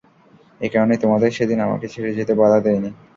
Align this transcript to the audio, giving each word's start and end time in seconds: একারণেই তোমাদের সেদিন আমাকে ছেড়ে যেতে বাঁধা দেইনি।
একারণেই 0.61 1.01
তোমাদের 1.03 1.29
সেদিন 1.31 1.59
আমাকে 1.61 1.85
ছেড়ে 1.93 2.11
যেতে 2.17 2.33
বাঁধা 2.35 2.59
দেইনি। 2.65 2.89